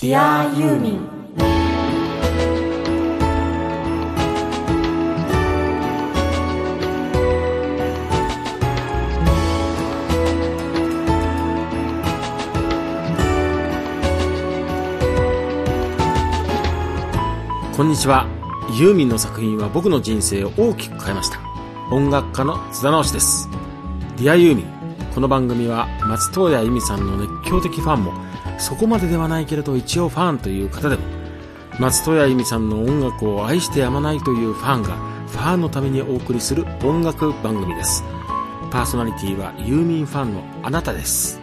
[0.00, 1.00] Dear ユーミン
[17.76, 18.26] こんにちは。
[18.78, 21.38] ユーミンの作品は僕の人生を大きく変えました。
[21.90, 23.50] 音楽家の津田直です。
[24.16, 24.66] ディアユーミン。
[25.14, 28.29] この番組は松任谷由実さんの熱狂的ファンも、
[28.60, 31.02] そこまでではないけれど一応ファンという方でも、
[31.78, 34.96] 松任谷由実さんの音楽を愛してやまないというファンが、
[35.26, 38.04] ファンのためにお送りする音楽番組です。
[38.70, 41.40] パーソナリティはユーミンファンのあなたです。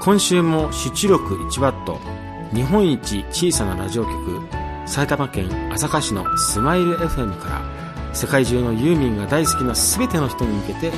[0.00, 2.18] 今週も出力 1W
[2.54, 4.40] 日本一小さなラジオ局
[4.86, 10.92] 埼玉県朝霞市のスマイル FM から世界中のユーミンが大好きな全ての人に向けて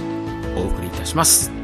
[0.56, 1.59] お送りいたします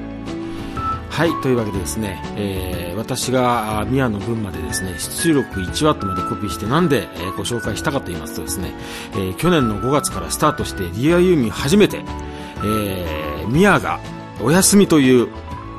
[1.16, 8.75] はいというわけでですね、えー私が宮の分までですね出力 1W までコピーしてなんで、えーご紹介したかと言いますとですね、
[9.12, 12.05] えー去年の5月からスタートしてリアユーミン初めて、
[12.62, 13.98] えー、宮が
[14.42, 15.28] お休みという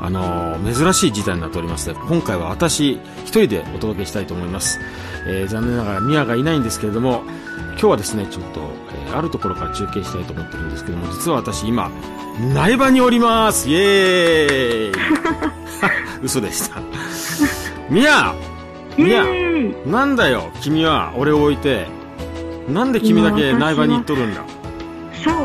[0.01, 2.93] あのー珍しい事態になっておりまして今回は私
[3.25, 4.79] 一人でお届けしたいと思います、
[5.27, 7.21] えー残念ながらミヤがいないんですけれども
[7.71, 8.59] 今日はですねちょっと、
[8.91, 11.89] えーあるところから中継したいと思ってるんですけども実は私今
[12.53, 13.69] 苗場におります。
[13.69, 14.91] イエーイ。
[16.21, 16.81] 嘘でした。
[17.89, 18.35] ミヤ
[18.97, 19.23] ミヤ
[19.85, 21.13] なんだよ君は。
[21.15, 21.87] 俺を置いて。
[22.67, 24.41] なんで君だけ苗場に行っとるんだ？
[25.23, 25.35] そう。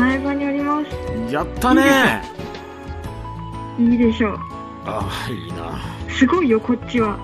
[0.00, 0.80] 苗場におりま
[1.28, 1.32] す。
[1.32, 2.22] やったね。
[3.78, 4.38] いいでしょう。
[4.86, 5.78] ああいいな。
[6.08, 7.16] すごいよこっちは。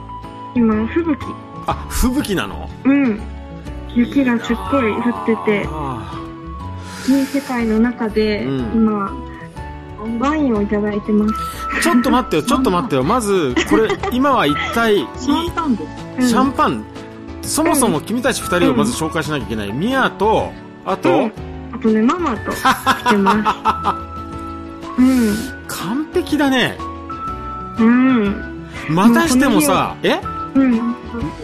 [0.55, 1.19] 今吹雪。
[1.67, 2.69] あ吹雪なの？
[2.85, 3.21] うん
[3.95, 6.21] 雪がすっごい降っててあ
[7.09, 8.59] いい世界の中で、うん。
[8.75, 9.13] 今
[10.21, 11.35] ワインをいただいてます。
[11.79, 13.05] ーちょっと待ってよ ちょっと待ってよ。
[13.05, 15.91] まずこれ今は一体いシャンパンです。
[16.19, 16.29] うん。
[16.29, 16.85] シャンパン？
[17.43, 19.73] そもそも君たち二人をまず紹介しなきゃいけない。
[19.73, 20.53] ミヤと
[20.85, 21.33] あと、うん。
[21.73, 23.33] あとねママと来てま
[24.97, 25.01] す。
[25.01, 25.35] うん。
[25.67, 26.79] 完璧だね。
[27.79, 28.67] うん。
[28.89, 30.21] またしてもさえ？
[30.55, 30.95] うん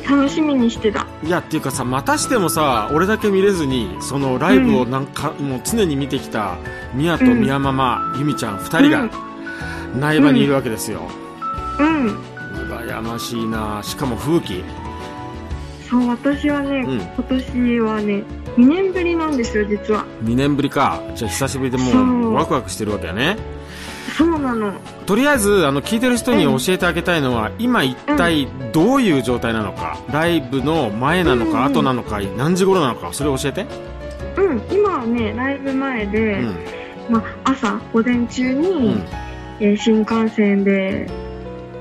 [0.09, 1.07] 楽しみにしてた。
[1.25, 6.57] いやっていうかさまたしてもさ俺だけ見れずにそのライブをなんか、もう常に見てきた
[6.95, 9.11] ミヤとミヤママ、ユミちゃん二人が
[9.99, 11.03] 苗場にいるわけですよ、
[11.79, 12.19] うん。
[12.69, 13.81] 羨ましいな。
[13.83, 14.65] しかも風紀。
[15.89, 17.01] そう私はね、うん。
[17.01, 18.25] 今年はね
[18.57, 20.05] 2年ぶりなんですよ実は。
[20.23, 21.01] 2年ぶりか。
[21.15, 22.35] じゃあ久しぶりでもう。
[22.35, 23.37] ワクワクしてるわけやね
[24.17, 24.73] そうなの。
[25.07, 31.57] とりあえずあの聞いてる人に教えてあげたいのは、今一体どういう状態なのか、ライブの前なのか、うん。
[31.57, 33.67] うん後なのか何時頃なのかそれ教えて。
[34.37, 34.63] うん。
[34.71, 36.57] 今はねライブ前で、うん。
[37.11, 39.03] まあ、朝午前中に、うん。
[39.61, 41.09] えー新幹線で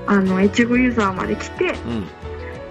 [0.06, 1.74] あの越後湯沢まで来て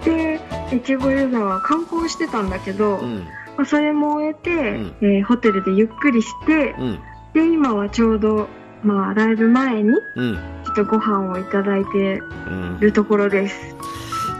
[0.05, 0.39] で
[0.71, 3.11] 越後湯沢観光してたんだけど、うん。
[3.11, 3.27] うん
[3.57, 4.95] まあ、それも終えて、ん。
[5.01, 6.99] えーホテルでゆっくりしてうん。
[7.33, 8.47] で今はちょうど、
[8.83, 10.35] まあ、ライブ前にうん。
[10.65, 12.79] ちょっとご飯をいただいてうん。
[12.79, 13.55] るところです。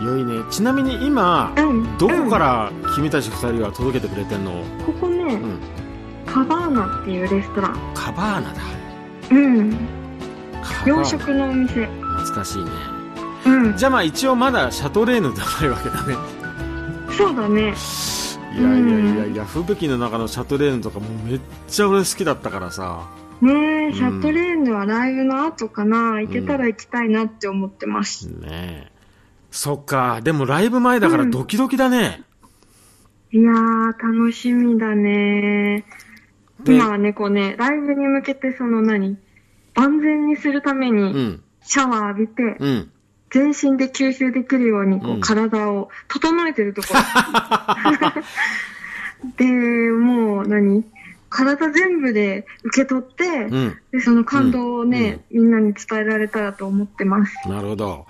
[0.02, 0.44] 良いね。
[0.50, 1.98] ちなみに今うん。
[1.98, 5.60] どこから君たち二人は届けてくれてんの、うんここね、うん、
[6.26, 7.78] カバーナっていうレストラン。
[7.94, 8.62] カバーナだ。
[9.32, 9.78] うん。
[10.86, 11.86] 洋食のお店。
[11.86, 12.72] 懐かしいね。
[13.46, 13.78] うん。
[13.78, 16.16] じゃあまあ一応まだシャトレーヌではないわけだね。
[17.18, 17.74] そうだね。
[18.58, 23.08] いやいやいやいや吹雪の中のシャトレーヌとかもうめっちゃ俺好きだったからさ
[23.42, 26.22] ねえ、シャトレーヌはライブの後かな。
[26.22, 28.28] 行けたら行きたいなって思ってます。
[28.28, 28.92] ねえ。
[29.52, 30.20] そっか。
[30.22, 32.24] でもライブ前だからドキドキだね、
[33.32, 35.86] いやー、楽しみだね。
[36.64, 39.18] で今はね、こうね、ライブに向けてその何
[39.76, 41.44] 万全にするためうに、ん。
[41.62, 42.92] シャワー浴びて、うん。
[43.30, 45.22] 全身で吸収できるように、こう、うん。
[45.22, 47.00] 体を整えてるところ。
[49.38, 49.46] で、
[49.92, 50.84] もう何？
[51.30, 53.78] 体全部で受け取って、うん。
[53.92, 57.34] で、その感動をね、みんなに伝えられたらと思ってます。
[57.48, 58.08] なるほど。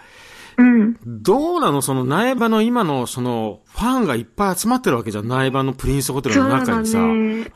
[0.57, 0.97] うん。
[1.05, 1.81] どうなの？
[1.81, 5.27] その苗場の今のそのファンがいっぱい集まってるわけじゃん。
[5.27, 7.51] 苗場のプリンスホテルのそうだ中にさ、ね。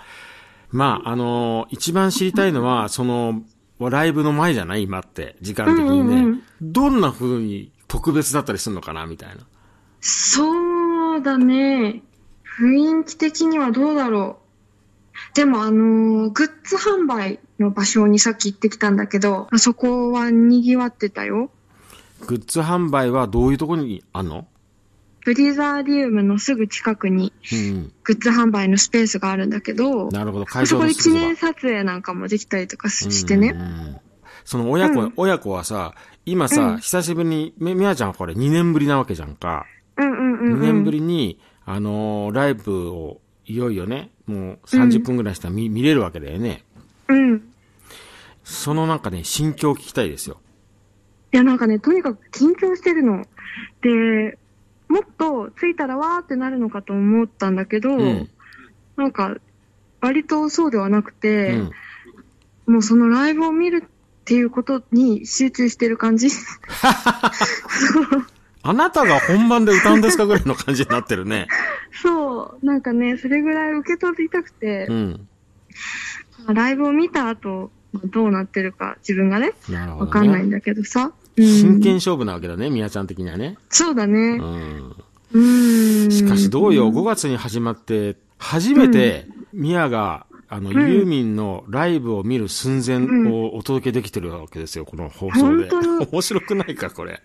[0.71, 3.43] まああの一番知りたいのはその
[3.79, 4.83] ライブの前じゃない？
[4.83, 5.35] 今って。
[5.41, 6.43] 時間的にね、うんうんうん。
[6.61, 9.05] どんな風に特別だったりするのかな？
[9.05, 9.35] みたいな。
[9.99, 12.03] そうだね。
[12.59, 14.42] 雰囲気的にはどうだろう。
[15.33, 21.51] でもあのーグッズ販売の場所にさっき行ってきたんだけど、あそこは賑わってたよ。
[22.25, 24.47] グッズ販売はどういうところにあんの？
[25.25, 33.61] ブリザーディウムのすぐ近くにうんグッズ販売のスペースがあるんだけど、なるほど会そこです記念撮影なんかもできたりとかししてねうん。
[33.61, 33.97] うん
[34.45, 35.95] その親子、うん親子はさ、
[36.25, 39.65] 今さ、うん久しぶりに、みみやちゃんはこれ2年ぶりなわけじゃんか。
[39.95, 40.59] うんうんうんうん。
[40.59, 46.63] 2年ぶりに、あのーライブをいよいよね、もう30分ぐらいしたら見,、見れるわけだよね。
[47.07, 47.37] うん。
[47.37, 47.41] い
[48.43, 50.37] そのなんかね、心境を聞きたいですよ。
[51.33, 53.25] や、なんかね、とにかく緊張してるの。
[53.81, 54.37] で、
[54.87, 58.29] もっと着いたらわーってなるのかと思ったんだけど、うん。
[58.95, 59.35] なんか、
[59.99, 61.71] 割とそうではなくうて、ん。
[62.67, 63.89] もうそのライブを見るっ
[64.25, 66.29] ていうことに集中してる感じ。
[68.63, 71.47] あなたが本番で歌うんですかぐらいの感じになってるね。
[72.01, 75.27] そう、なんかね、それぐらい受け取りたくてう、ん。
[76.47, 77.71] ライブを見た後、
[78.05, 80.07] どうなってるか自分がね、なるほど、ね。
[80.07, 81.05] わかんないんだけどさ。
[81.05, 83.57] うん真剣勝負なわけだね、みやちゃん的にはね。
[83.69, 84.37] そうだうね。
[84.37, 84.39] ん。
[84.39, 86.11] うーん。
[86.11, 95.69] しかしどうよ、5月に始まって、初めて、みやが、あの、んユーミンのライブを見る寸前をお届けできてるわけですよ、この放送で。
[95.69, 97.19] 本当に 面白くないか、これ。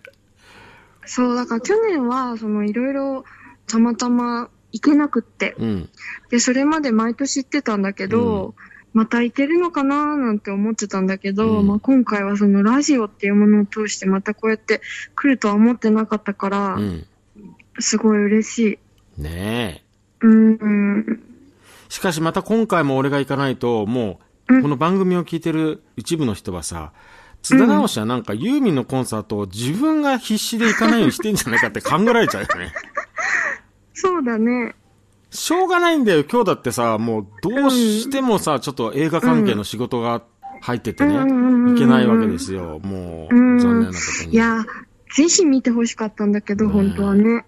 [1.09, 3.25] そう、だから去年は、そのいろいろ
[3.65, 5.55] たまたま行けなくって。
[5.57, 5.89] うん。
[6.29, 8.53] で、それまで毎年行ってたんだけど、
[8.93, 14.81] また行けるのかななんて思ってたんだけど、うんまあ今回はそのラジオっていうものを通してまたこうやって
[15.15, 17.07] 来るとは思ってなかったから、うん。
[17.79, 18.79] すごい嬉し
[19.17, 19.21] い。
[19.21, 19.83] ね
[20.21, 20.25] え。
[20.25, 20.69] うん、う
[21.11, 21.23] ん。
[21.87, 26.91] しかしまた今回も俺が行かないと、もう、うんこの番組を聞いてる一部の人はさ、
[27.41, 32.73] 津田直しはなんかユーミンのコンサートを自分が必死で行かないようにしてんじゃないかって考えられちゃうよね。
[33.93, 34.75] そうだね。
[35.31, 36.23] しょうがないんだよ。
[36.23, 40.23] 今日だってさ、もうどうしてもさ、ちょっと映画関係の仕事が
[40.61, 42.79] 入っててね、いけないわけですよ。
[42.79, 44.33] もう、うん残念なことに。
[44.33, 44.65] いや、
[45.15, 47.45] ぜひ見てほしかったんだけど、ね本当はね。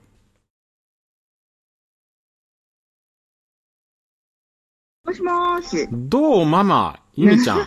[5.03, 5.87] もしもーし。
[5.91, 7.59] どうママ、ゆみちゃん。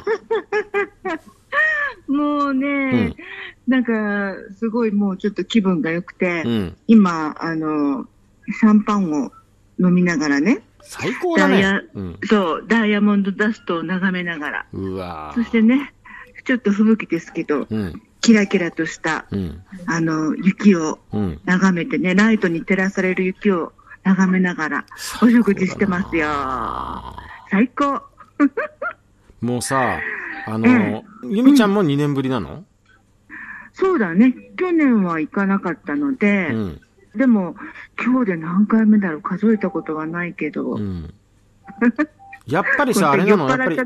[2.15, 3.15] もうね、うん
[3.67, 6.77] なんか、すごいもうちょっと気分が良くて、うん。
[6.87, 8.07] 今、あの、
[8.61, 9.33] シャンパンを
[9.81, 11.81] 飲みながらね、最高だねダイヤ。
[11.95, 12.19] うん。
[12.25, 15.95] そう、ダイヤモンドダストを眺めながら、うわそしてね、
[16.45, 18.03] ちょっと吹雪ですけど、うん。
[18.21, 19.63] キラキラとした、うん。
[19.87, 21.41] あの、雪をうん。
[21.47, 23.73] 眺めてね、ライトに照らされる雪を
[24.03, 24.87] 眺めながら、
[25.23, 26.29] お食事してますよ。
[27.51, 28.03] 最高。
[29.45, 30.01] もうさ、
[30.47, 32.65] あの、ゆみちゃんも2年ぶりなの？
[33.75, 34.35] そうだね。
[34.57, 36.81] 去年は行かなかったので、うん。
[37.15, 37.55] でも、
[38.03, 40.75] 今日で何回目だろう数えたことはないけど。
[40.75, 41.13] うん。
[42.47, 43.79] やっぱりさ、あれなの、やっぱり。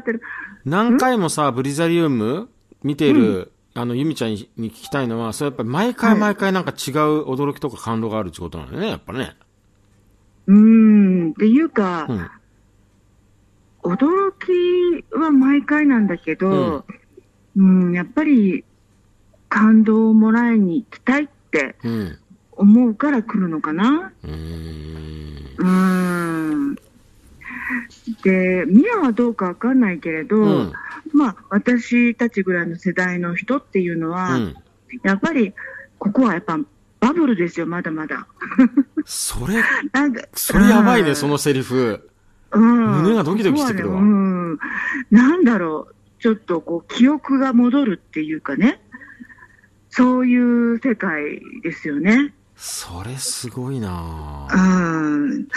[0.64, 2.48] 何回もさ、ブリザリウム
[2.82, 9.36] 見ている、あの、ゆみちゃんに聞きたいのは、それやっぱり毎回毎回なんか違う驚きとか感動があるってことなのよね、やっぱね。
[10.46, 11.30] うーん。
[11.30, 12.30] っていうか、うん。
[13.88, 16.84] 驚きは毎回なんだけど、
[17.56, 18.64] うん、やっぱり
[19.48, 22.18] 感動をもらいに行きたいってうん。
[22.52, 24.12] 思うから来るのかな。
[24.24, 25.54] うーん。
[25.58, 26.74] うーん。
[28.22, 30.72] で、ミヤはどうかわかんないけれど、うん。
[31.12, 34.54] まあ、私たちぐらいの世代の人っていうのうは、ん。
[35.04, 35.54] やっぱり、
[35.98, 36.58] ここはやっぱ
[37.00, 38.26] バブルですよ、まだまだ。
[39.04, 39.54] それ、
[39.92, 42.10] なんか、それやばいね、うんそのセリフ。
[42.52, 44.58] うん胸がドキドキしてくるわうん。
[45.10, 48.80] なんだろう、ちょっとこう、記憶が戻るっていうかね。
[49.90, 52.32] そういう世界ですよね。
[52.56, 55.48] それすごいなうぁん。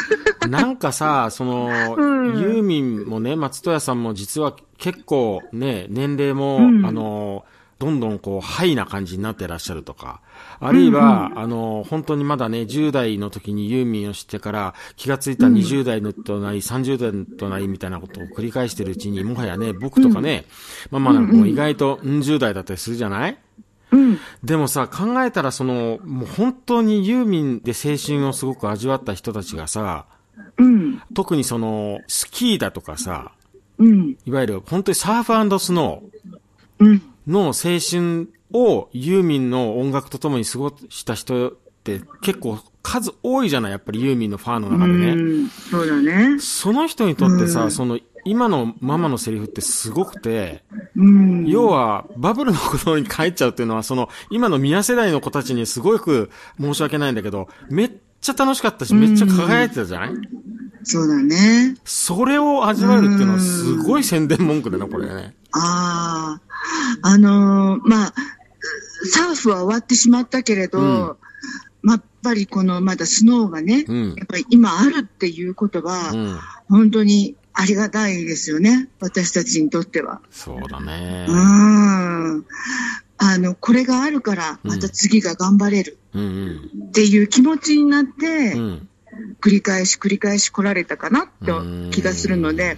[0.50, 7.44] なんかさ、その、うんユーミンもね、松任谷さんも実は結構ね、年齢も、うんあの、
[7.80, 10.22] どんどんこう、ハイな感じになってらっしゃるとか、
[10.60, 20.46] あるいは、うんあの、本当にまだね、10代の時にユーミンを知ってから、気がついた20代のとなり、30代となりみたいなことを繰り返してるうちに、もはやね、僕とかね、
[20.92, 23.38] まあまあなんかもう意外と、うん、10代だったりするじゃない？
[23.92, 24.20] うん。
[24.44, 30.06] でもさ、考えたらその、もう本当にユーミンで青春をすごく味わった人たちがさ、
[30.58, 31.02] うん。
[31.14, 33.32] 特にその、スキーだとかさ、
[33.78, 34.18] うん。
[34.26, 36.04] いわゆる本当にサーフスノ
[36.80, 36.96] うん。
[36.96, 41.54] ーの青春をユーミンの音楽とともに過ごした人っ
[41.84, 45.10] て結構数多いじゃないやっぱりユーミンのファンの中でね。
[45.12, 45.16] う
[45.46, 45.50] ん。
[45.50, 46.40] そうだね。
[46.40, 50.64] その人にとってさ、うんその、今のママのセリフってすごくて、
[50.96, 51.48] うん。
[51.48, 56.30] 要は、バブルのことに帰っちゃうっていうのは、その、今の宮世代の子たちにすごく
[56.60, 60.12] 申し訳ないんだけど、めっちゃ楽しかったし、めっちゃ輝いてたじゃない？
[60.84, 61.76] そうだね。
[61.84, 65.36] それを味わえるっていうのはすごい宣伝文句だな、これね。
[65.52, 66.40] あ
[67.04, 67.08] あ。
[67.10, 68.14] あのーまあ、
[69.06, 71.18] サーフは終わってしまったけれど、うん
[71.84, 76.38] まあやっぱりこのまだスノーがね、うんやっぱり今あるっていうことは、うん。
[76.70, 78.90] 本当にありがたいですよね。
[79.00, 80.22] 私たちにとっては。
[80.30, 81.32] そうだねう。
[81.34, 82.46] ん。
[83.18, 85.98] あの、これがあるから、また次が頑張れる。
[86.14, 88.88] っていう気持ちになって、うん。
[89.42, 92.78] 繰り返し繰り返し来られたかなって気がするので、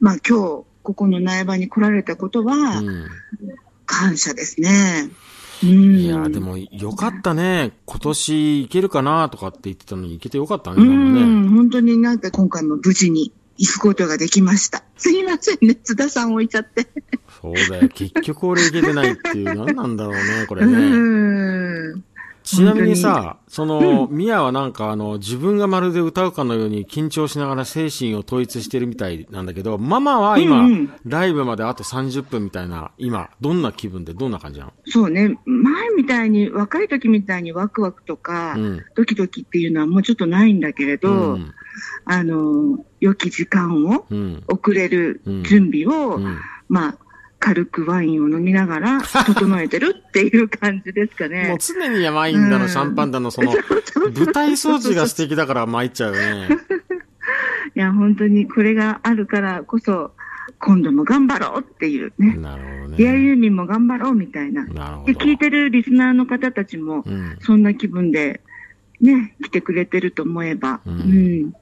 [0.00, 3.08] まあ今日、ここの苗場に来られたことは、うん。
[3.88, 5.10] 感謝ですね。
[5.64, 5.96] うん。
[5.96, 7.72] いや、でもよかったね。
[7.86, 10.84] 今年行けるかなとかって言ってたのに行けてよかったね、う。
[10.84, 14.84] ん、本当になんか今回も無事に行くことができました。
[14.96, 16.86] すいませんね、津田さん置いちゃって。
[17.40, 17.88] そうだよ。
[17.88, 21.94] 結局俺行けてないっていう、何なんだろうね、これうね。
[21.96, 22.04] ん。
[22.56, 34.72] ちなみにさ、その、ミヤはなんかあの、自分がまるで歌うかのように緊張しながら精神を統一してるみたいなんだけど、ママは今、うんうんライブまであと30分みたいな、今、どんな気分でどんな感じなの？
[34.86, 38.84] そうね、前みたいに、若い時みたいにワクワクとか、うん。
[38.94, 41.52] ドキドキっていうのはもうちょっとないんだけれど、うん。
[42.04, 44.42] あの、良き時間をうん。
[44.48, 46.38] 遅れる準備を、うん。
[46.68, 46.98] まあ、
[47.38, 51.56] 軽くワインを飲みながら整えてるっていう感じですかもうね。
[51.60, 53.52] 常にワインだの、うんシャンパンだの、その、
[54.16, 56.48] 舞台装置が素敵だから参っちゃうよね。
[57.74, 60.12] いや、本当にこれがあるからこそ、
[60.58, 62.34] 今度も頑張ろうっていうね。
[62.34, 63.20] なるほどディアね。
[63.20, 64.66] ユーミンも頑張ろうみたいな。
[64.66, 65.12] で、なるほど。
[65.12, 67.36] 聞いてるリスナーの方たちも、うん。
[67.40, 68.40] そんな気分で、
[69.00, 70.96] ね、来てくれてると思えば、ううん
[71.46, 71.52] ん、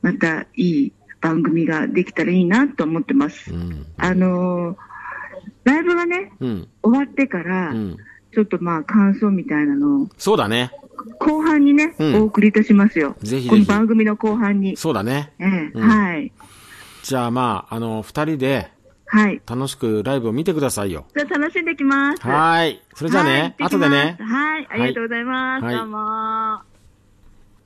[0.00, 3.52] またいい番組ができたらいいなと思ってます。
[3.52, 3.86] うん。
[3.98, 4.76] あのー
[5.66, 6.68] ライブがね、うん。
[6.82, 7.96] 終わってから、うん。
[8.32, 10.70] ちょっとまあ感想みたいなのを、そうだね。
[11.18, 13.14] 後半にね、うんお送りいたしますよ。
[13.14, 13.64] このぜひぜひ。
[13.66, 14.76] 番組の後半に。
[14.76, 15.32] そうだね。
[15.40, 16.32] ええうんはい。
[17.02, 18.70] じゃあまあ、あの、二人で
[19.06, 19.40] はい。
[19.46, 21.06] 楽しくライブを見てくださいよ。
[21.16, 22.22] じゃあ楽しんできます。
[22.22, 22.82] はーい。
[22.94, 24.16] それじゃあはいね、後でね。
[24.20, 24.66] はい。
[24.70, 25.64] ありがとうございます。
[25.64, 25.96] はいどうも。
[25.96, 26.62] ま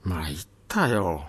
[0.07, 0.39] あ、言っ
[0.69, 1.25] たよ。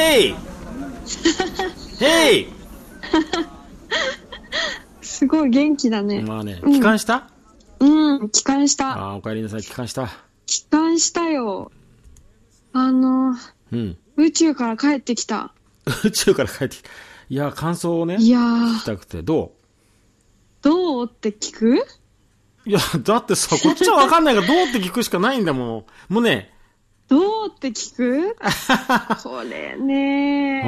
[0.00, 0.34] ヘイ
[1.98, 2.46] ヘイ
[5.02, 6.22] すごい元気だね。
[6.22, 7.28] まあね、うん帰還した、
[7.80, 8.88] うん、帰還した。
[8.96, 10.08] ああ、お帰りなさい、帰還した。
[10.46, 11.70] 帰還したよ。
[12.72, 13.34] あの、
[13.72, 13.98] うん。
[14.16, 15.52] 宇宙から帰ってきた。
[16.04, 16.88] 宇宙から帰ってきた。
[17.28, 19.52] いや、感想をね、いや聞きー、たくて、ど
[20.62, 21.70] どうって聞く？
[21.74, 21.76] う
[22.66, 26.14] いや、だってさ、こっちはわかんないから、どうって聞くしかないんだもん。
[26.14, 26.54] もうね、
[27.10, 28.36] どうって聞く？
[29.22, 30.62] これうん、ね、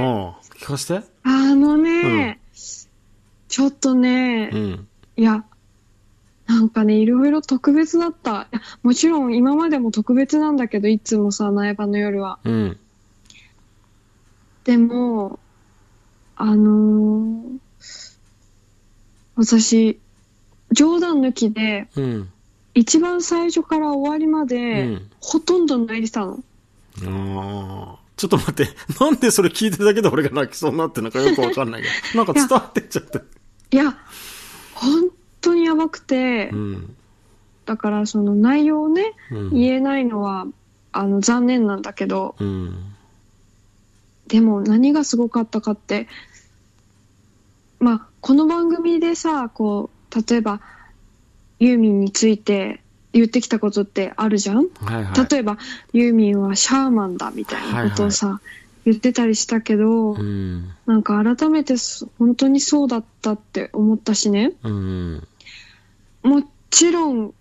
[0.59, 1.07] 聞かせて。
[1.23, 2.41] あのね、
[3.49, 4.89] ちょっとね、うん。
[5.17, 5.45] いや、
[6.47, 8.49] なんかね、いろいろ特別だった。
[8.83, 12.41] もちろん今までも特別なんだけど、いつもさ、苗場の夜は。
[12.45, 12.77] うん。
[14.65, 15.39] でも、
[16.37, 17.59] あのー
[19.37, 19.99] 私、
[20.73, 22.29] 冗談抜きで、うん。
[22.75, 26.43] 一番最初から終わりまで、うんほとんど泣いてたの。
[27.05, 28.02] ああ。
[28.17, 28.69] ちょっと待って、
[29.00, 32.25] なんでそれ聞いてるだけで俺が泣きそうになってんのかよくわかんないけど。
[32.25, 33.21] なんか伝わってっちゃって。
[33.71, 33.97] いや、
[34.75, 35.09] 本
[35.41, 36.97] 当にやばくて、うん。
[37.64, 39.50] だからその内容をね、うん。
[39.50, 40.47] 言えないのは、
[40.93, 42.75] あの、残念なんだけど、うん。
[44.29, 46.09] でも何がすごかったかって、
[47.81, 50.61] まあ、この番組でさ、こう、例えば、
[51.64, 52.81] ユーミンについて
[53.12, 54.66] 言ってきたことってあるじゃん？
[54.81, 55.31] はいはい。
[55.31, 55.59] 例えば、
[55.92, 58.40] ユーミンはシャーマンだみたいなことをさ、
[58.85, 60.71] 言ってたりしたけど、うん。
[60.87, 64.54] なんか改めてそ本当にそうだったって思ったしね。
[64.64, 65.28] うん。
[66.25, 67.33] もちろん、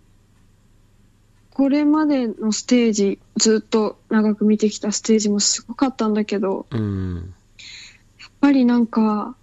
[1.49, 7.33] これまでのステージ、ずっと長く見てきたステージもすごかったんだけど、うん。
[8.19, 9.35] やっぱりなんか、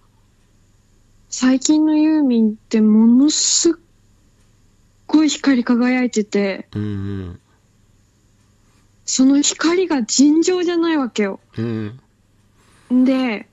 [1.27, 3.73] 最近のユーミンってものすっ
[5.09, 7.39] ごい光り輝いてて、うん。
[9.05, 11.39] その光が尋常じゃないわけよ。
[11.57, 11.99] うん。
[13.05, 13.47] で、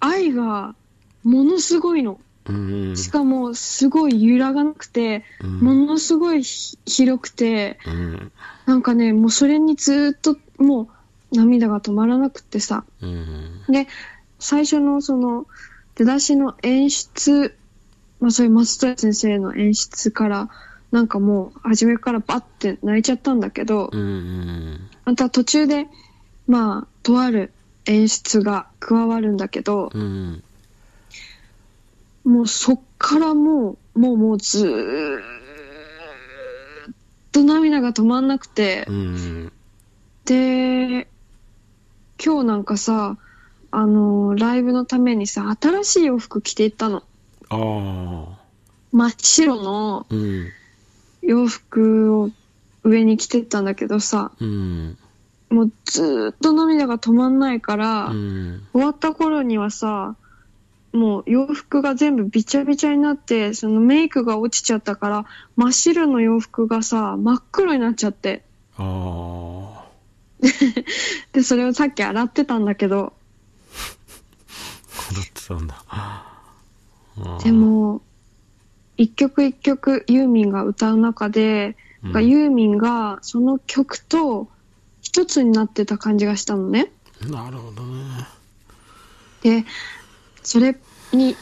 [0.00, 0.74] 愛が
[1.22, 2.20] ものすごいの。
[2.46, 2.96] うん。
[2.96, 8.32] しかもすごい揺らがなくて、ものすごいひ広くて、うん。
[8.66, 10.88] なんかね、もうそれにずっとも
[11.32, 12.84] う涙が止まらなくってさ。
[13.00, 13.62] うん。
[13.68, 13.86] で、
[14.40, 15.46] 最初のその
[15.94, 17.56] 出だしの演出、
[18.18, 20.48] まあそういう松任谷先生の演出から、
[20.92, 24.88] なんかもう初めからバッて泣いちゃったんだけど、うん。
[25.04, 25.86] また途中で、
[26.48, 27.52] まあ、とある
[27.86, 30.42] 演出が加わるんだけど、うん。
[32.24, 35.24] もうそっからもう、もうもうずーっ
[37.32, 39.52] と涙が止まんなくて、うん。
[40.24, 41.08] で、
[42.22, 43.16] 今日なんかさ、
[43.70, 47.04] あの、ライブのためにさ、新しい洋服着ていったの。
[47.48, 48.40] ああ。
[48.92, 50.48] 真っ白のうん。
[51.22, 52.30] 洋服を
[52.82, 54.98] 上に着てったんだけどさ、うん。
[55.50, 58.62] もうずーっと涙が止まんないから、うん。
[58.72, 60.16] 終わった頃にはさ、
[60.92, 68.44] もう洋服が全部びちゃびちゃになって、そのメイクが落ちちゃったから、真っ白の洋服がさ、真っ黒になっちゃって。
[68.76, 69.84] ああ。
[71.32, 73.12] で、それをさっき洗ってたんだけど、
[75.12, 75.84] 踊ってたんだ。
[77.44, 78.02] で、も、
[79.00, 84.48] 一曲一曲ユーミンが歌う中で、うんがユーミンがその曲と
[85.02, 86.90] 一つになってた感じがしたのね。
[87.28, 88.26] なるほどね。
[89.42, 89.64] で、
[90.42, 90.78] それ
[91.12, 91.36] に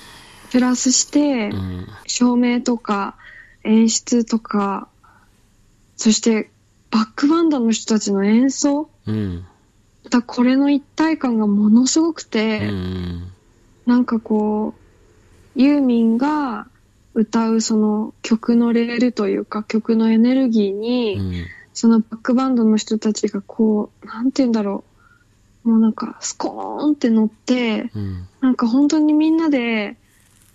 [0.51, 1.87] プラスして、うん。
[2.07, 3.17] 照明とか
[3.63, 4.89] 演出とか、
[5.97, 6.51] そして
[6.91, 9.47] バックバンドの人たちの演奏うん。
[10.05, 13.33] またこれの一体感がものすごくうて、ん。
[13.87, 14.75] なんかこ
[15.57, 16.67] う、ユーミンが
[17.15, 21.35] 歌うその曲のレールというか曲のエネルギーに、うん。
[21.75, 24.85] そのバックバンドの人たちがこう、なんて言うんだろ
[25.65, 25.69] う。
[25.69, 28.27] もうなんかスコーンって乗って、うん。
[28.41, 29.97] なんか本当にみんなで、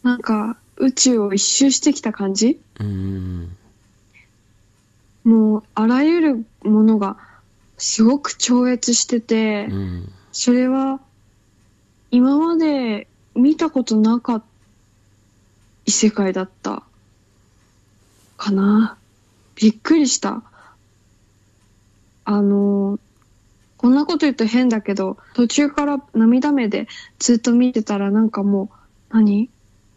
[0.01, 2.59] なんか宇宙を一周してきた感じ？
[2.79, 3.55] うん。
[5.23, 7.15] もうあらゆるものが
[7.77, 10.09] すごく超越してて、うん。
[10.33, 10.99] それは
[12.11, 14.52] 今まで見たことなかった
[15.85, 16.83] 異世界だった
[18.37, 18.97] かな。
[19.55, 20.43] びっくりした。
[22.25, 22.99] あの、
[23.77, 26.87] こんなこと言うと変だけど、途中から涙目で
[27.19, 28.69] ずっと見てたらなんかも
[29.11, 29.49] う、何？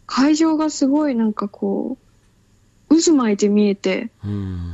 [0.05, 1.97] 会場がすごいなんかこ
[2.89, 4.73] う、渦巻いて見えて、うん。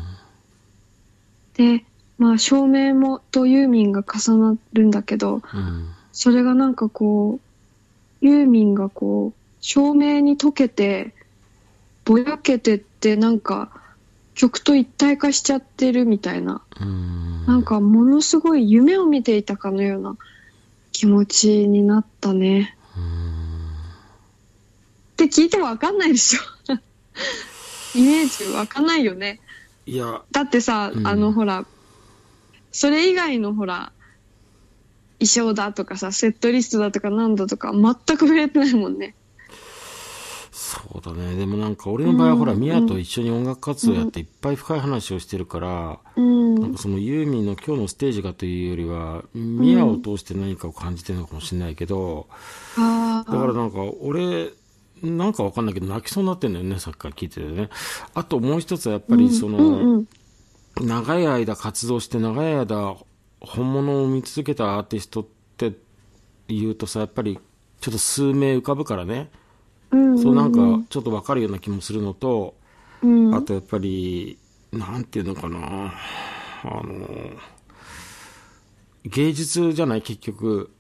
[1.56, 1.86] で、
[2.18, 5.90] まあ照明もとユーミンが重なるんだけど、うん。
[6.12, 7.40] それがなんかこ
[8.22, 11.16] う、ユーミンがこう、照明に溶けて、
[12.04, 13.72] ぼやけてってなんか、
[14.36, 17.46] 曲と一体化しちゃってるみたいな、うん。
[17.46, 20.18] なんかものすごい夢を見ていたかのような
[20.92, 22.76] 気持ちになったね。
[25.14, 26.42] って聞いてもわかんないでしょ。
[27.98, 29.40] イメージわかんないよね。
[29.86, 31.66] いや、だってさ、うんあのほら、
[32.74, 33.94] それ以外のほら、
[35.20, 39.16] 衣装だとかさ、セットリストだとかなんだとか、全く触れてないもんね。
[40.74, 41.36] そうだね。
[41.36, 46.56] でもなんか俺の場合はほら、うんミヤと一緒に音楽活動やっていっぱい深い話をしてるから、うん。
[46.56, 52.28] なんかそのユーミンの今日のステージがというよりは、ミヤを通して何かを感じてるのかもしれないけど。
[52.76, 54.50] だからなんか俺、
[55.04, 57.70] なんかわかんないけど泣きそうになってんだよね、さっきから聞いててね。
[58.16, 60.04] あともう一つはやっぱりその、
[60.82, 62.96] 長い間活動して長い間
[63.42, 65.26] 本物を見続けたアーティストっ
[65.58, 65.74] て
[66.48, 67.38] 言うとさ、やっぱり
[67.80, 69.30] ちょっと数名浮かぶからね。
[69.94, 70.20] うん。
[70.20, 72.56] そうなんかちょっとわかるような気もするのと、
[73.02, 74.38] うん、あとやっぱり、
[74.72, 75.94] なんていうのかな、
[76.64, 77.08] あの、
[79.06, 80.72] 芸術じゃない結局。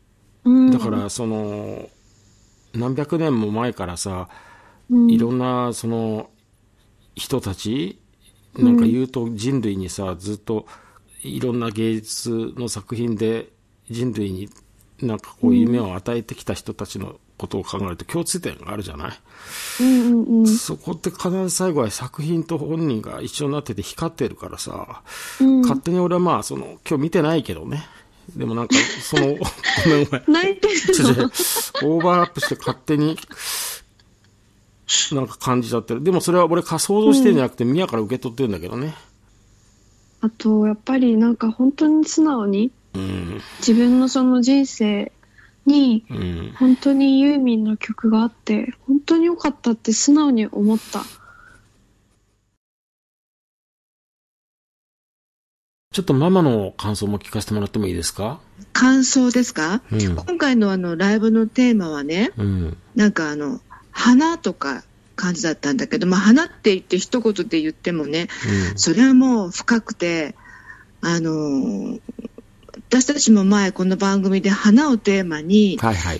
[0.45, 1.89] うん、だからその、
[2.73, 4.28] 何百年も前からさ、
[4.89, 5.10] うん。
[5.10, 6.30] いろんなその
[7.15, 7.99] 人たち、
[8.58, 10.65] なんか言うと人類にさ、ずっと
[11.23, 13.49] いろんな芸術の作品で
[13.89, 14.49] 人類に
[15.02, 19.12] なんかこう夢を与えてきた人たちのことを考えると共通点があるじゃない、
[19.82, 20.47] うんうんうん。
[20.47, 25.01] そこって必ず最後は作品と本人が一緒になってて光ってるからさ、
[25.41, 27.86] うん勝手に俺はまあ、その、今日見てないけどね。
[28.36, 29.27] でもなんか、その、
[29.84, 30.23] ごめんごめん。
[30.27, 33.17] 泣いてるちょちょオーバーラップして勝手に、
[35.12, 36.03] なんか感じちゃってる。
[36.03, 38.95] でもそれは俺想像してんじゃなくて、宮から受け取ってるんだけどね。
[40.21, 43.41] あと、やっぱりなんか本当に素直にうん。
[43.60, 45.12] 自分のその人生
[45.65, 46.54] にうん。
[46.60, 51.04] 本当にユーミンの曲があって、本当に良かったって素直に思った。
[55.91, 58.39] ちょっとママの感想も聞かせてもらってもいいですか？
[58.73, 62.78] 感想ですか、うん今回のあのライブのテーマはね、うん。
[62.95, 64.84] なんかあの、花とか
[65.15, 68.28] 感じだったんだけど、まあ花って言って一言で言ってもね、
[68.76, 70.36] それはもう深くて、
[71.02, 72.02] あのー
[72.75, 75.77] 私たちも前この番組で花をテーマに。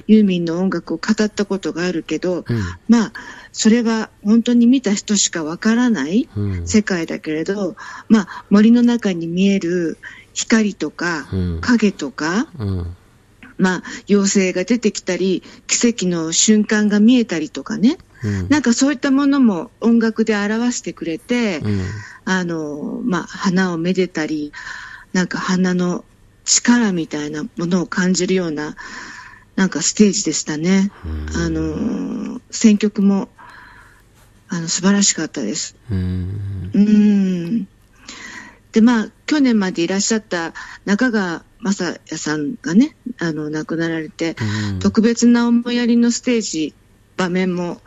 [0.08, 2.62] ユーミンの音楽を語ったことがあるけど、うん。
[2.88, 3.13] まあ、
[3.52, 6.68] それは本当に見た人しかわからないうん。
[6.68, 7.76] 世界だけれど、
[8.08, 9.98] まあ、森の中に見える
[10.34, 12.98] 光とかうん影とか、うん。
[13.58, 18.50] まあ、妖精が出てきたり、奇跡の瞬間が見えたりとかね、うん。
[18.50, 21.82] なんかそういったものも音楽で表してくれて、うん。
[22.26, 24.54] あの、まあ、花をめでたり、
[25.13, 26.06] なんか花の
[26.46, 28.76] 力みたいなものを感じるような、
[29.56, 30.92] なんかステージでしたね。
[31.36, 33.30] あの、選曲も、
[34.50, 35.76] あの、素晴らしかったです。
[35.92, 36.72] うん。
[36.74, 37.68] うん。
[38.72, 40.54] で、まあ、去年までいらっしゃった
[40.86, 41.72] 中川雅
[42.10, 44.36] 也さんがね、あの、亡くなられて、
[44.72, 46.74] うん特別な思いやりのステージ、
[47.16, 47.82] 場面も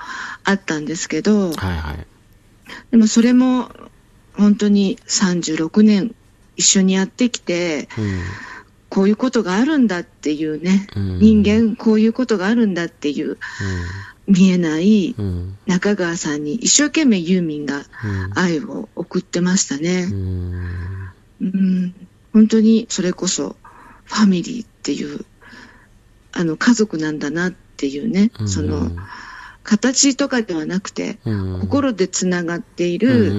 [0.45, 2.07] あったんですけど、はいはい。
[2.91, 3.71] でもそれも
[4.35, 6.15] 本当に36年
[6.57, 8.21] 一緒にやってきて、うん。
[8.89, 13.37] こういうことがあるんだっていうね、うん人間こういうことがあるんだっていう
[14.27, 15.59] 見えないうん。
[15.67, 17.85] 中川さんに一生懸命ユーミンがうん。
[18.35, 20.07] 愛を送ってましたうね。
[20.07, 21.13] ん。
[21.41, 21.95] うん、
[22.33, 23.57] 本当にそれこそ
[24.05, 25.25] ファミリーっていう、
[26.33, 28.91] あの家族なんだなっていうね、うんその
[29.67, 33.33] 形とかではなくて、うん、心でつながっている、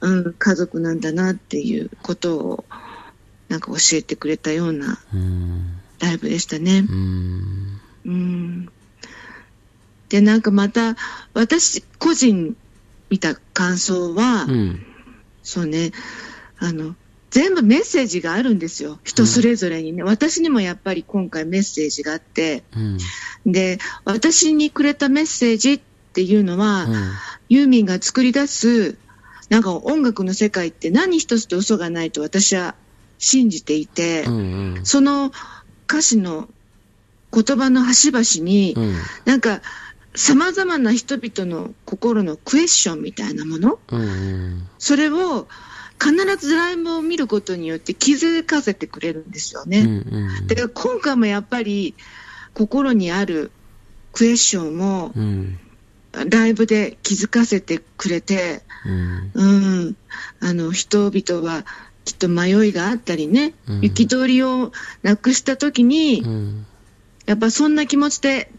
[0.00, 2.64] うん、家族なんだなっていうことを、
[3.48, 5.80] なんか教えてくれたようなうん。
[5.98, 6.84] ライブでしたね。
[6.88, 7.80] うん。
[8.04, 8.68] うん。
[10.08, 10.96] で、なんかまた、
[11.34, 12.56] 私、個人
[13.10, 14.86] 見た感想は、うん。
[15.42, 15.92] そうね、
[16.58, 16.94] あの、
[17.30, 19.00] 全部メッセージがあるんですよ。
[19.04, 20.02] 人それぞれにね。
[20.02, 22.98] 私にもやっぱり今回メッセージがあって、うん。
[23.52, 25.80] で、私にくれたメッセージっ
[26.12, 27.12] ていうのは、うん。
[27.48, 28.98] ユーミンが作り出す、
[29.48, 32.74] なんか音楽の世界って何一つと嘘がないと私は
[33.18, 34.80] 信じていて、うん。
[34.84, 35.32] その
[35.88, 36.48] 歌詞の
[37.32, 38.94] 言葉の端々に、うん。
[39.24, 39.62] なんか
[40.14, 44.68] 様々な人々の心のクエスチョンみたいなもの、うん。
[44.78, 45.48] それを
[46.00, 49.80] 必ずライブを見ることによって気づかせてくれるんですよね。
[49.80, 50.46] うん。
[50.46, 51.96] だから今回もやっぱり
[52.54, 53.52] 心にある
[54.12, 55.58] クエスチョンをうん。
[56.12, 59.30] ライブで気づかせてくれて、うん。
[59.34, 59.44] う
[59.90, 59.96] ん、
[60.40, 61.64] あの人々は
[62.04, 66.66] きっと迷いがあったりね、うん行き通りをなくした時に、うん。
[67.26, 68.50] やっぱそんな気持ちで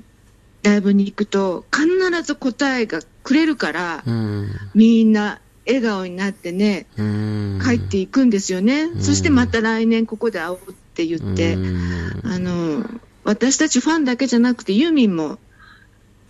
[0.61, 4.49] ライブに行くと必ず答えがくれるから、うん。
[4.75, 7.61] みんな笑顔になってね、うん。
[7.63, 8.85] 帰っていくんですよね。
[8.85, 12.85] んそしてまた来年ここで会おうって言って、うんあの、
[13.23, 15.37] 私たちファンだけじゃなくてユーミンも、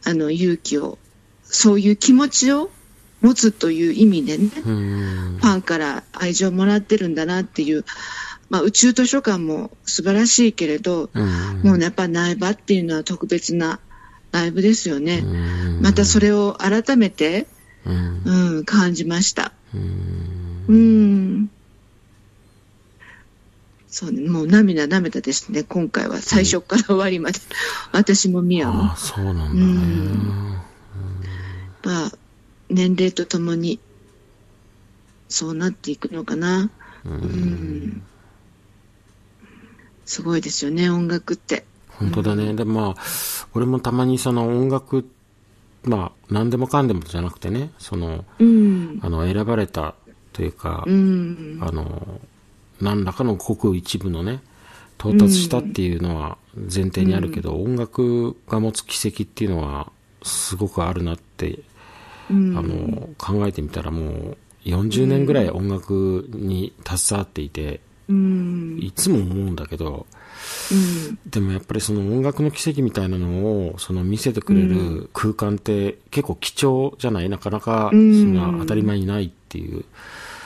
[0.06, 0.98] あの、勇気を、
[1.52, 2.70] そういう気持ちを
[3.22, 7.86] 持つという意味でね、うんファンから愛情をもらってるんだなっていう、
[8.50, 13.80] まあ、宇宙図書館も素晴らしいけれど、うんもうね、やっぱ苗場っていうのは特別な
[14.32, 15.20] ライブですよね。
[15.20, 17.48] うんまたそれを改めて、
[17.86, 19.54] うんうん、感じました。
[19.74, 21.50] うんうん。
[23.88, 26.20] そうね、もう涙涙ですね、今回は。
[26.20, 27.40] 最初から終わりまで。
[27.92, 28.84] 私もミアも。
[28.84, 30.69] ああ、そうなんだね。
[31.84, 32.12] まあ、
[32.70, 33.80] 年齢とともに、
[35.28, 36.70] そうなっていくのかな。
[37.06, 38.02] うん。
[40.06, 41.66] すごいですよね、音楽って。
[41.90, 42.54] 本当だね。
[42.54, 43.02] でもまあ、
[43.54, 45.08] 俺もたまにその音楽、
[45.84, 49.00] まあ、何でもかんでもじゃなくてね、その、うん。
[49.02, 49.96] あの、選ばれた
[50.34, 51.60] というか、うん。
[51.62, 52.20] あの、
[52.82, 54.42] 何らかのごく一部のね、
[55.00, 59.92] 到達したっていうのは前提にあるけど、音楽が持つ奇跡っていうのは
[60.24, 61.64] すごくあるなって、うん
[62.30, 68.80] あの、考えてみたらもう40年ぐらい音楽に携わっていて、うん。
[68.82, 70.08] いつも思うんだけど、
[70.72, 71.20] うん。
[71.30, 77.30] でもやっぱりその音楽の奇跡みたいなのをその見せてくれる空間って結構貴重じゃない？
[77.30, 79.86] なかなかそうんんな当たり前にないっていう、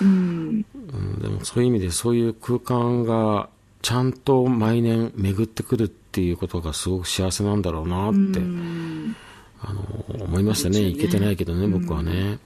[0.02, 0.65] うん。
[0.74, 3.50] うん、でもそういう意味でそういう空間が
[3.82, 9.15] ちゃんと毎年巡ってくるっていうことがすごく幸せなんだろうなって、うん
[9.65, 10.76] あの思いましたね。
[10.76, 11.02] そうですよね。
[11.02, 12.39] 行けてないけどね、僕はね。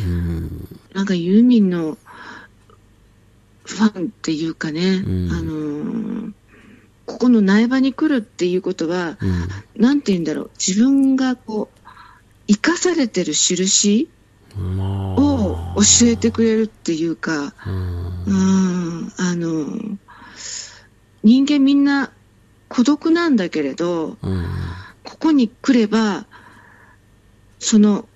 [0.00, 0.68] うん。
[0.94, 1.98] なんかユーミンの
[3.64, 5.30] ファンっていうかね、うん。
[5.30, 6.32] あのー
[7.06, 9.82] ここの苗場に来るっていうことは、うん。
[9.82, 11.78] なんて言うんだろう、自分がこう、
[12.46, 14.08] 生かされてる印
[14.56, 15.20] まあ。
[15.20, 18.24] を教えてくれるっていうか、うん。
[18.26, 18.30] う
[19.06, 19.96] ん、あのー
[21.22, 22.12] 人間みんな
[22.68, 24.46] 孤独なんだけれど、うん
[25.04, 26.26] ここに来れば、
[27.58, 28.08] その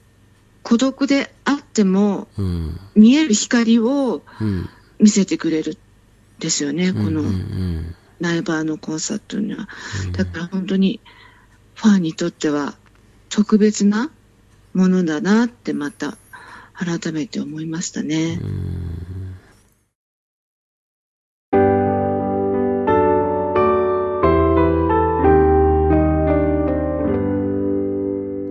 [0.62, 2.80] 孤独であってもうん。
[2.94, 4.68] 見える光をうん。
[5.00, 5.76] 見せてくれるん
[6.38, 7.94] ですよね、このうんうん。
[8.20, 9.68] 苗場のコンサートには。
[10.12, 11.00] だから本当に
[11.74, 12.74] ファンにとっては
[13.28, 14.10] 特別な
[14.72, 16.16] ものだなってまた
[16.72, 18.40] 改めて思いましたね。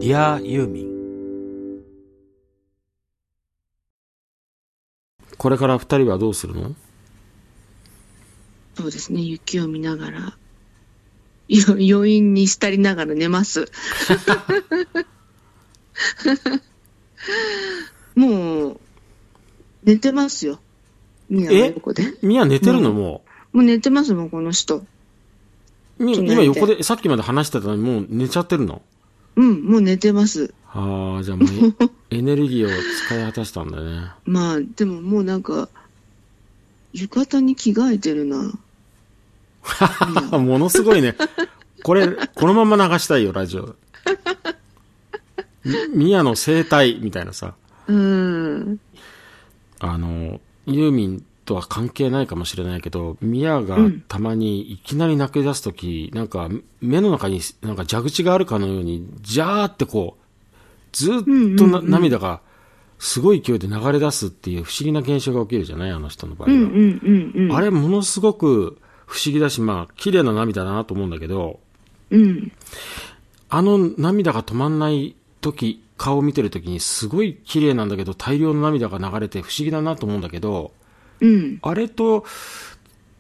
[0.04, 1.82] ディアユーミン
[5.38, 6.76] これから二人はどうするの？
[8.76, 10.38] そうですね、雪を見ながら、
[11.48, 13.68] よ余韻に浸りながら寝ます。
[18.16, 18.80] もう、
[19.86, 20.60] 寝てますよ。
[21.30, 22.14] 宮はえ横で。
[22.22, 22.92] ミヤ寝てるの？
[22.92, 24.86] ももう寝てますもん、この人。
[25.98, 28.82] 今横で、さっきまで話してたのにもう寝ちゃってるの？
[29.36, 30.54] うん、もう寝てます。
[30.68, 31.48] ああ、じゃあもう
[32.10, 32.70] エ エネルギーを
[33.06, 34.12] 使い果たしたんだね。
[34.26, 35.70] まあ、でももうなんか、
[36.94, 38.52] 浴衣に着替えてるな。
[40.38, 41.16] ものすごいね。
[41.84, 43.76] これ、このまま流したいよ、ラジオ。
[45.64, 47.56] みミヤの生態みたいなさ。
[47.88, 48.80] うん。
[49.80, 56.50] あの、ユーミンとは関係ないかもしれないけど、ミヤがうんたまにいきなり泣き出すとき、なんか
[56.82, 60.24] 目の中になんか蛇口があるかのように、ジャーってこう、
[60.92, 62.42] ずっとうんうん涙が
[63.00, 65.92] すごい勢いで流れ出すっていう不思議な現象が起きるじゃない？
[65.92, 66.56] あの人の場合は。
[66.56, 66.72] うんうん
[67.36, 67.56] うんうん。
[67.56, 71.60] あれものすごく不思議だし、まあ、綺麗な涙だなと思うんだけど、
[72.10, 72.52] うん。
[73.50, 80.72] あの涙が止まんない時、顔を見てる時にすごい綺麗なんだけど、大量の涙が流れて不思議だなと思うんだけど、
[81.22, 81.60] うん。
[81.62, 82.26] あれと、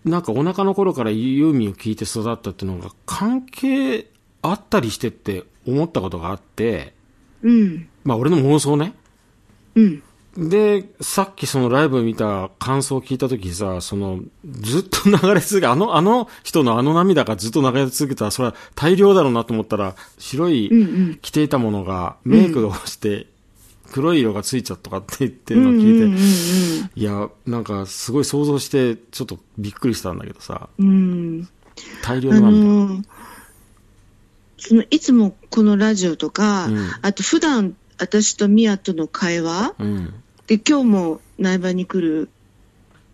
[0.05, 4.07] なんかお腹の頃からユーミンを聞いて育ったっていうのが関係
[4.41, 6.93] あったりしてって思ったことがあって、
[7.41, 7.87] うん。
[8.03, 8.93] まあ俺の妄想ね。
[9.75, 10.03] うん。
[10.37, 23.27] で、さっきそのライブ見た感想を聞いたときさ、その、ずっと流れ続け、あの、あの人のあの涙がずっと流れ続けたら、それは大量だろうなと思ったら、白い着ていたものがメイクをして、
[23.93, 31.47] 黒い色がついちゃったとかって言ってるのを聞いて、うんうんうんいや、なんかすごい想像して、ちょっとびっくりしたんだけどさ、うん。
[32.01, 32.63] 大量あの涙。
[32.63, 33.03] のー
[34.57, 40.13] そのいつもこのラジオとか、うんあと普段私とミヤとの会話うん。
[40.47, 42.29] で今日も苗場に来る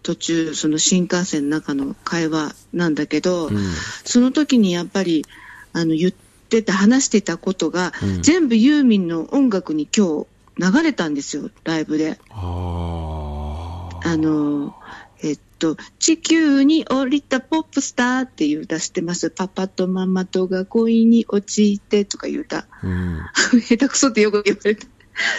[0.03, 3.57] 途中その新幹線の中の会話なんだけど、うん。
[4.05, 5.25] その時にやっぱり
[5.73, 10.27] あの言ってた話してたことが、うん全部ユーミンの音楽に今日
[10.59, 12.19] 流れたんですよライブで。
[12.29, 14.75] あの、
[15.23, 22.67] えっと、地球に降りたポップスターっていう歌知ってますパパとママとが恋に落ちてとかいう歌。
[22.83, 23.21] うん。
[23.61, 24.87] 下手くそってよく言われた。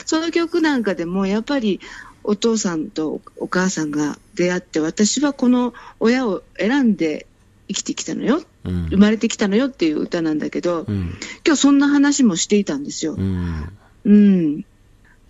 [0.06, 1.80] その曲なんかでもやっぱり
[2.22, 7.26] お父さんとお母さんが出会って私はこの親を選んで
[7.68, 8.42] 生きてきたのよ。
[8.64, 8.86] うん。
[8.88, 11.14] 生まれてきたのよっていう歌なんだけど、うん。
[11.46, 13.22] 今日そんな話もしていたんですよう。
[13.22, 13.72] ん。
[14.04, 14.64] うん。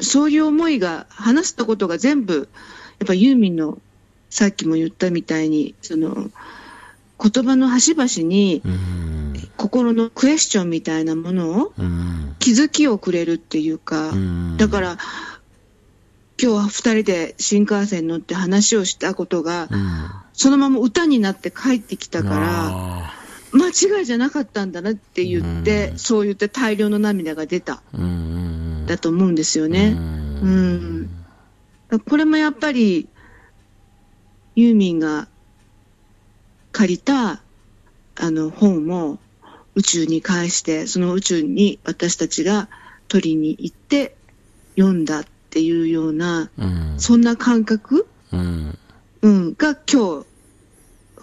[0.02, 2.48] そういう思いが、話したことが全部、
[2.98, 3.78] やっぱユーミンの、
[4.28, 6.30] さっきも言ったみたいに、その、
[7.22, 9.48] 言葉の端々に、うん。
[9.56, 12.36] 心のクエスチョンみたいなものを、うん。
[12.38, 14.98] 気づきをくれるっていうか、うんだから、
[16.42, 20.10] 今日は二人で新幹線乗って話をしたことが、うん。
[20.32, 23.14] そのまま歌になって帰ってきたから、あ
[23.52, 27.82] 間違いじゃなかったんだなって言って、うんそう言って大量の涙が出た。
[28.90, 29.96] だと思うんですよね。
[29.96, 31.10] うん。
[32.08, 33.08] これもやっぱり、
[34.56, 35.28] ユーミンが
[36.72, 37.40] 借りた、
[38.16, 39.18] あの、本を
[39.76, 42.68] 宇宙に返して、その宇宙に私たちが
[43.06, 44.16] 取りに行って
[44.76, 46.94] 読んだっていうような、うん。
[46.98, 48.78] そんな感覚、うん。
[49.22, 50.26] うん、が今日、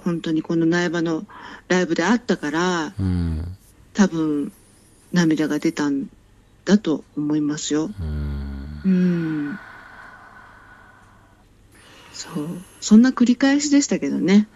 [0.03, 1.25] 本当にこの苗場の
[1.67, 3.58] ライブであったから、うん。
[3.93, 4.53] 多分
[5.12, 6.10] 涙が出たん
[6.67, 7.89] だと思いますよ。
[7.99, 8.82] うん。
[8.84, 9.58] うん。
[12.12, 12.60] そう。
[12.82, 14.49] そんな繰り返しでしたけどね。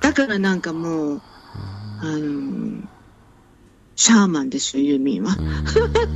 [0.00, 1.20] だからなんかもう、
[2.00, 2.82] あの、
[3.96, 5.36] シャーマンですよ、ユーミンは。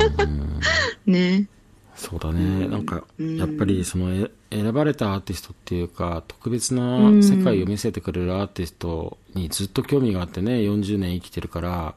[1.05, 1.49] ね。
[1.95, 2.67] そうだね。
[2.69, 11.95] なんか、うんやっぱりそのえ選ばれたアーティストっていうか、特別うなん世界を見せてくれるアーティストにずっと興味があってね、40年生きてるから、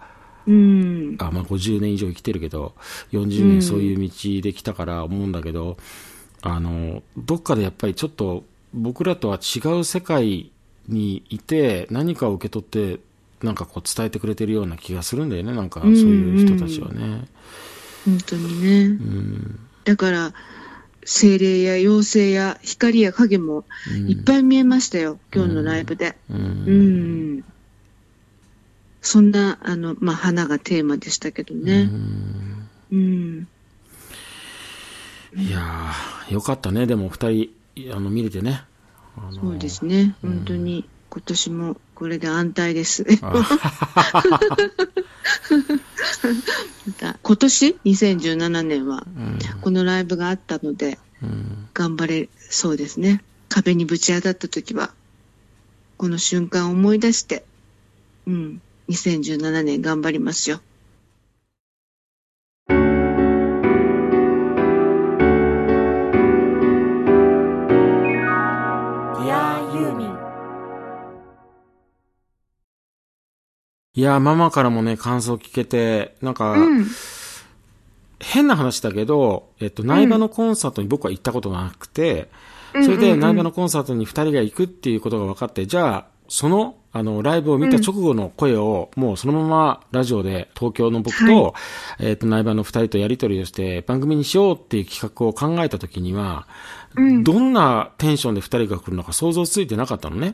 [0.48, 1.16] うん。
[1.20, 2.74] あ、まあ50年以上生きてるけど、
[3.12, 5.78] 40うん年そういう道で来たから思うんだけど、
[6.42, 10.52] あの、どっかでやっぱりちょっと僕らとは違う世界
[10.88, 13.00] にいて、何かを受け取って、
[13.42, 17.26] なんかこう伝えてくれてるような気がするんだよね、なんかそういう人たちはね。
[18.06, 18.86] 本当にね。
[18.86, 19.60] うん。
[19.84, 20.34] だから、
[21.06, 26.18] 精霊や妖精や光や影もうんいっぱい見えましたよ、今日のライブで。
[26.30, 26.34] う。
[26.34, 27.44] うんん。
[29.06, 31.84] そんな、あの、まあ、花がテーマでしたけどうね。
[31.84, 33.48] んうん。
[35.36, 37.50] いやー、よかったね、でも二人、
[37.94, 38.64] あの、見れてね。
[39.16, 40.16] あのそうですね。
[40.24, 43.06] 本当に、今年もこれで安泰です。
[43.06, 43.32] 今
[47.38, 53.24] 年 ?2017 年は、うんこのライブがあったので、うん頑張れそうですね。
[53.50, 54.92] 壁にぶち当たった時は、
[55.98, 57.46] この瞬間を思い出して、
[58.28, 60.60] うん、2017年頑張りますよ。
[62.68, 62.78] ディ
[69.32, 70.16] アユーミン
[73.96, 76.86] いやー、ママからもね、感想聞けて、なんか、うん。
[78.20, 82.30] 変な話だけど、えっと、苗場のコンサートに僕は行ったことがなくて、
[82.74, 91.54] それで苗場のコンサートに二人が行くっていうことが分かって、じゃあ、その、あの、ライブを見た直後の声を、もうそのままラジオで東京の僕と、
[92.00, 96.48] えっと、苗場の二人とやり取りをして、番組にしようっていう企画を考えた時には、
[97.24, 100.28] どんなテンションで二人が来るのか想像ついてなかったのね。
[100.28, 100.34] うん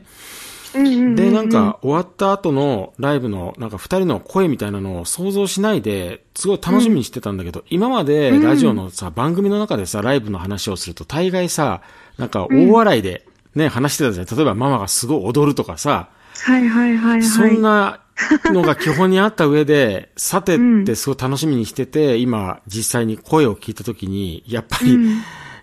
[0.74, 11.82] うんうんで、なんか、終わった後のライブの、なんか二人の声みたいなのを想像しないで、すごい楽しみにしてたんだけど、今までラジオのさ、番組の中でさ、ライブの話をすると、大概さ、
[12.16, 14.26] なんか大笑いでね、話してたじゃん。
[14.26, 16.08] 例えばママがすごい踊るとかさ、
[16.44, 17.22] はいはいはいはい。
[17.22, 18.00] そんな
[18.46, 24.98] のが基本にあった上で、 さてってすごい楽しみにしてて、今実際に声を聞いた時に、やっぱり、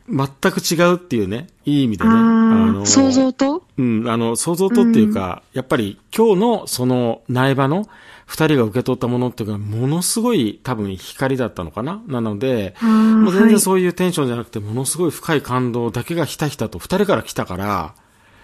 [0.07, 2.09] 全く違うっていうね、いい意味でね。
[2.11, 3.63] ああ、想像と？
[3.77, 7.87] うん、あの、想像とっていうか、やっぱり今日のその苗場の
[8.29, 11.99] 二人が受け取ったものっていうのは、ものすごい多分光だったのかな？
[12.05, 17.95] なので、もう全はい然そういうテンションじゃなくて、ものすごい深い感動だけがひたひたと二人から来たから、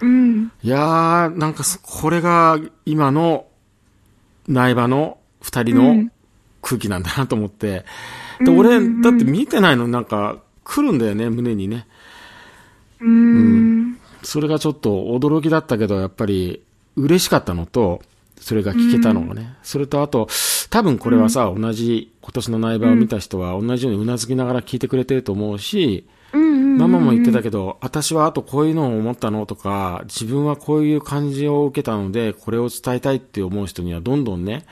[0.01, 0.51] うん。
[0.63, 3.45] いやー、なんかそこれが今の
[4.47, 6.11] 苗場の二人のうん
[6.63, 7.85] 空気なんだなと思って、
[8.39, 11.85] で、俺、だって見てないのになんか来るんだよね、胸にね。
[12.99, 13.99] うーん。
[14.23, 16.63] それがちょっと驚きだったけど、やっぱり
[16.95, 18.01] 嬉しかったのと、
[18.45, 19.55] それが聞けたのがね。
[19.63, 20.27] それとあと、
[20.69, 26.77] 多分これはさ、同じ今年の苗場を見た人は同じようにうなずきながら聞いてくれてると思うし、うんうん。
[26.77, 34.67] ママも言ってたけど、私はあとこういうのを思ったのとか、自分はこういう感じを受けたので、これを伝えたいって思う人にはどんどんね、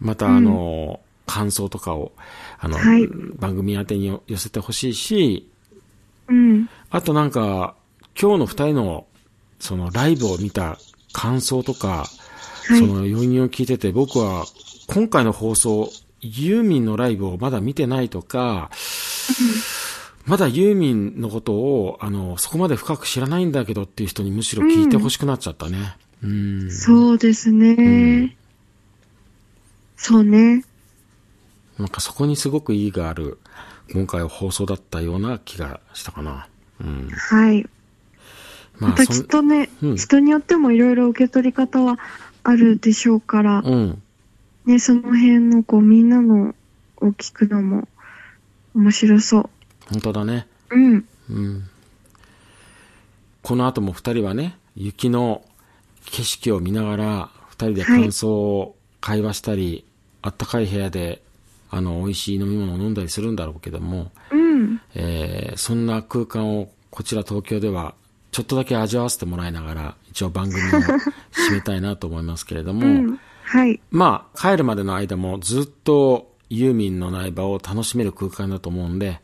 [0.00, 2.10] またあの、感想とかを、
[2.58, 3.06] あの、はい
[3.36, 5.48] 番組宛てに寄せてほしいし、
[6.26, 6.68] うん。
[6.90, 7.76] あとなんか、
[8.20, 9.06] 今日の二人の、
[9.60, 10.76] そのライブを見た
[11.12, 12.06] 感想とか、
[12.68, 14.44] はいその要因を聞いてて、僕は
[14.86, 18.70] 今回の放送、ユーミンのライブをまだ見てないとか、
[20.26, 25.96] まだユーミンのことを、あの、そこまで深く知らないんだけどっていう人にむしろ聞いてほしくなっちゃったね。
[26.22, 26.70] うん。
[26.70, 28.26] そうですね。
[28.26, 28.34] ん
[29.96, 30.64] そうね。
[31.78, 33.38] なんかそこにすごく意義がある、
[33.92, 36.46] 今回は放送だったような気がしたかな。
[36.80, 37.08] うん。
[37.10, 37.66] はい。
[38.78, 41.98] ままたきっとね、うん人によってもいろいろ受け取り方は
[42.44, 44.02] あるでしょうから、うん。
[44.66, 46.54] ね、その辺のこうみんなの
[46.98, 47.88] を聞くのも
[48.74, 49.50] 面白そ
[49.90, 50.46] 本当だね。
[50.70, 50.76] う。
[50.76, 51.08] うん。
[51.30, 51.64] うん。
[53.42, 55.42] この後も二人はね、雪の
[56.04, 59.84] 景色を見ながら、二人で感想を会話したり、
[60.22, 61.22] あったかい部屋で、
[61.70, 64.80] あの、美味しい飲み物を飲んだりするんだろうけども、うん。
[64.94, 67.94] えーそんな空間をこちら東京では、
[68.30, 73.18] ちょっとだけ味わわせてもらいながら、一応番組を締めたいなと思いますけれども、 うん。
[73.44, 73.80] はい。
[73.90, 79.20] まあ、帰るまでの間もずっとユーミンの苗場を楽しめる空間だと思うんで、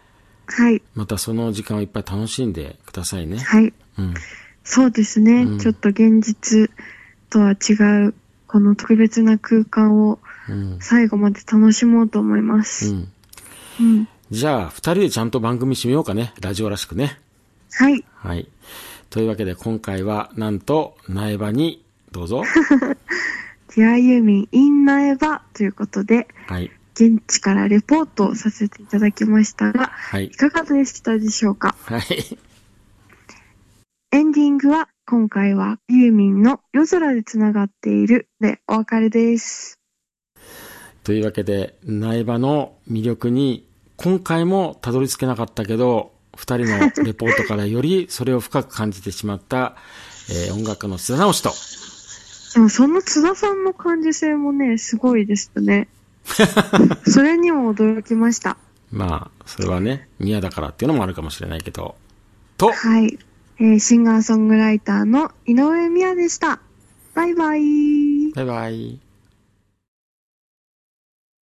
[0.46, 0.82] はい。
[0.94, 3.38] またその時間をいっぱい楽しんでくださいね。
[3.38, 3.72] はい。
[3.98, 4.14] うん。
[4.64, 5.42] そうですね。
[5.42, 6.70] うんちょっと現実
[7.30, 7.74] とは違
[8.06, 8.14] う、
[8.46, 10.18] この特別な空間を
[10.48, 10.78] うん。
[10.80, 12.92] 最後まで楽しもうと思いまうす。
[12.94, 13.12] ん。
[13.80, 14.08] うん。
[14.30, 16.32] じゃあ、二人でちゃんと番組締めようかね。
[16.40, 17.18] ラジオらしくね。
[17.72, 18.02] はい。
[18.16, 18.48] はい。
[19.10, 22.42] というわけで今回は、なんと、苗場に、どうぞ。
[23.76, 26.70] ディアユーミン in 苗場ということで、はい。
[26.94, 30.30] 現地からレポートをさせていただきましたが、はいい。
[30.30, 31.74] かがでしたでしょうか？
[31.84, 32.02] はい。
[34.10, 39.78] エンディングは今回はユーミンの夜空でつながっているでお別れです。
[41.04, 49.74] というわけで、苗場の魅力に、今回もたどり着けなかったけど、二人のレポートからよりそれを深く感じてしまった、
[50.30, 51.50] えー音楽の須田直しと、
[52.54, 55.88] でもその津田さんの感受性もね、すごいですね。
[57.08, 58.56] それにも驚きました。
[58.92, 61.96] まあ、それはね、宮だからっていうのもあるかもしれないけど、
[62.56, 63.18] と、はい。
[63.58, 66.60] えーシンガーソングライターの井上美也でした。
[67.14, 68.32] バイバイ。
[68.32, 69.07] バイバイ。